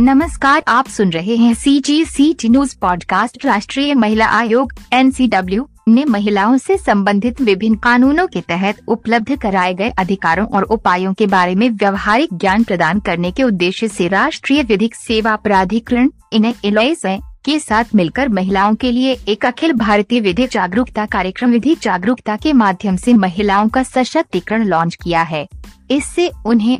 [0.00, 5.68] नमस्कार, आप सुन रहे हैं C G C T news podcast राष्ट्रीय महिला आयोग एनसीडब्ल्यू
[5.88, 11.26] ने महिलाओं से संबंधित विभिन्न कानूनों के तहत उपलब्ध कराए गए अधिकारों और उपायों के
[11.26, 16.52] बारे में व्यवहारिक ज्ञान प्रदान करने के उद्देश्य से राष्ट्रीय विधिक सेवा प्राधिकरण इन
[17.44, 22.52] के साथ मिलकर महिलाओं के लिए एक अखिल भारतीय विधिक जागरूकता कार्यक्रम विधिक जागरूकता के
[22.52, 25.48] माध्यम से महिलाओं का सशक्तिकरण लॉन्च किया है।
[25.90, 26.78] इससे उन्हें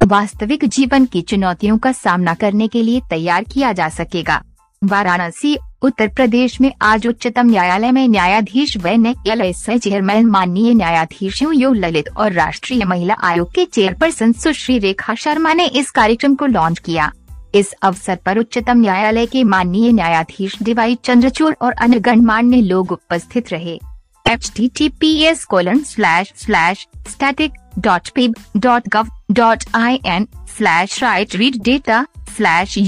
[0.00, 4.40] वास्तविक जीवन की चुनौतियों का सामना करने के लिए तैयार किया जा सकेगा।
[4.82, 11.72] वाराणसी, उत्तर प्रदेश में आज उच्चतम न्यायालय में न्यायाधीश व न्यायालय चेयरमैन माननीय न्यायाधीश यू
[11.72, 16.78] ललित और राष्ट्रीय महिला आयोग के चेयरपर्सन सुश्री रेखा शर्मा ने इस कार्यक्रम को लॉन्च
[16.78, 17.12] किया।
[17.54, 23.52] इस अवसर पर उच्चतम न्यायालय के माननीय न्यायाधीश डिवाई चंद्रचूड़ और अन्य गणमान्य लोग उपस्थित
[23.52, 23.78] रहे।
[24.26, 30.26] H T T P S colon slash slash static pib dot gov dot I N
[30.56, 32.78] slash write read data slash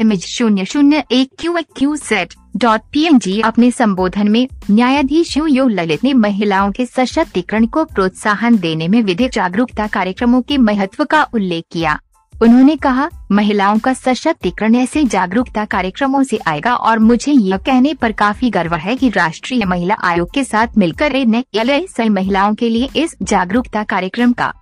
[0.00, 4.48] image शून्य शून्य एक क्यू एक Q set dot P N G अपने संबोधन में
[4.70, 10.58] न्यायाधीश यू ललित ने महिलाओं के सशक्तिकरण को प्रोत्साहन देने में विधिक जागरूकता कार्यक्रमों के
[10.58, 12.00] महत्व का उल्लेख किया।
[12.42, 18.12] उन्होंने कहा, महिलाओं का सशक्तिकरण ऐसे जागरूकता कार्यक्रमों से आएगा और मुझे यह कहने पर
[18.12, 21.12] काफ़ी गर्व है कि राष्ट्रीय महिला आयोग के साथ मिलकर
[21.86, 24.52] सही महिलाओं के लिए इस जागरूकता कार्यक्रम का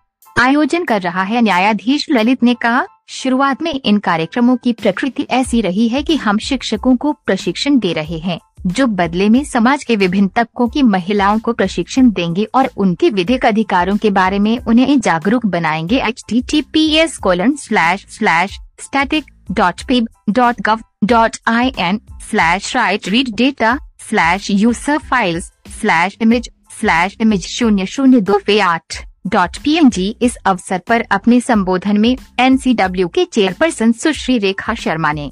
[0.40, 5.60] आयोजन कर रहा है। न्यायाधीश ललित ने कहा, शुरुआत में इन कार्यक्रमों की प्रकृति ऐसी
[5.60, 9.96] रही है कि हम शिक्षकों को प्रशिक्षण दे रहे हैं। जो बदले में समाज के
[9.96, 15.00] विभिन्न तबकों की महिलाओं को प्रशिक्षण देंगे और उनके विधिक अधिकारों के बारे में उन्हें
[15.00, 20.80] जागरूक बनाएँगे। H T T P S colon slash slash static dot pib dot gov
[21.04, 27.86] dot I N slash write read data slash user files slash image slash image शून्य
[27.86, 32.74] शून्य दो आठ डॉट पी एन जी इस अवसर पर अपने संबोधन में एन सी
[32.74, 35.30] डब्ल्यू के चेयरपर्सन सुश्री रेखा शर्मा ने।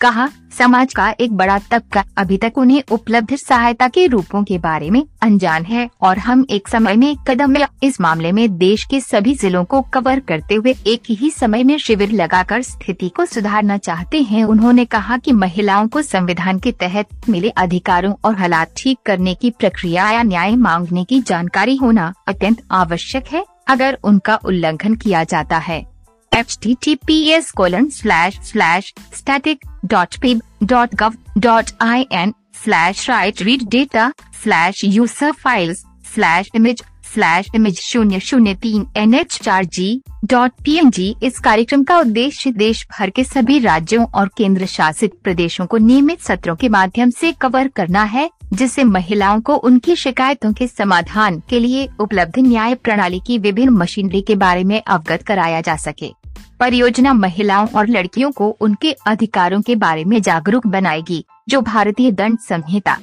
[0.00, 0.28] कहा,
[0.58, 5.02] समाज का एक बड़ा तबका अभी तक उन्हें उपलब्ध सहायता के रूपों के बारे में
[5.22, 9.34] अनजान है और हम एक समय में कदम में इस मामले में देश के सभी
[9.34, 14.22] जिलों को कवर करते हुए एक ही समय में शिविर लगाकर स्थिति को सुधारना चाहते
[14.22, 19.34] हैं। उन्होंने कहा कि महिलाओं को संविधान के तहत मिले अधिकारों और हालात ठीक करने
[19.34, 25.24] की प्रक्रिया या न्याय मांगने की जानकारी होना अत्यंत आवश्यक है, अगर उनका उल्लंघन किया
[25.24, 25.97] जाता है।
[26.38, 32.06] H T T P S colon slash slash static dot pib dot gov dot I
[32.12, 32.34] N
[32.64, 34.12] slash write read data
[34.42, 35.84] slash user files
[36.14, 36.82] slash image
[37.12, 40.00] slash image शून्य शून्य तीन एन एच चार G
[40.30, 44.66] dot P N G इस कार्यक्रम का उद्देश्य देश भर के सभी राज्यों और केंद्र
[44.66, 49.96] शासित प्रदेशों को नियमित सत्रों के माध्यम से कवर करना है जिससे महिलाओं को उनकी
[49.96, 55.22] शिकायतों के समाधान के लिए उपलब्ध न्याय प्रणाली की विभिन्न मशीनरी के बारे में अवगत
[55.26, 56.12] कराया जा सके
[56.60, 62.38] परियोजना महिलाओं और लड़कियों को उनके अधिकारों के बारे में जागरूक बनाएगी, जो भारतीय दंड
[62.38, 62.96] संहिता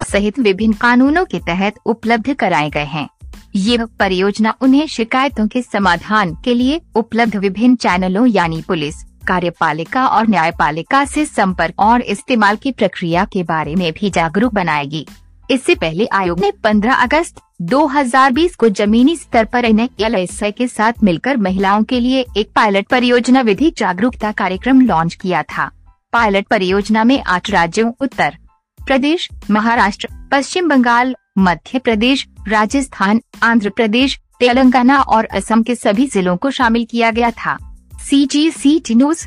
[0.00, 3.08] सहित विभिन्न कानूनों के तहत उपलब्ध कराए गए हैं।
[3.56, 8.94] ये परियोजना उन्हें शिकायतों के समाधान के लिए उपलब्ध विभिन्न चैनलों यानी पुलिस,
[9.28, 15.06] कार्यपालिका और न्यायपालिका से संपर्क और इस्तेमाल की प्रक्रिया के बारे में भी जागरूक बनाएगी।
[15.50, 21.36] इससे पहले आयोग ने 15 अगस्त 2020 को जमीनी स्तर पर एनएलएसए के साथ मिलकर
[21.36, 25.70] महिलाओं के लिए एक पायलट परियोजना विधि जागरूकता कार्यक्रम लॉन्च किया था।
[26.12, 28.36] पायलट परियोजना में आठ राज्यों, उत्तर
[28.86, 36.36] प्रदेश, महाराष्ट्र, पश्चिम बंगाल, मध्य प्रदेश, राजस्थान, आंध्र प्रदेश, तेलंगाना और असम के सभी जिलों
[36.36, 37.58] को शामिल किया गया था।
[38.10, 39.26] सी जी सी टी न्यूज़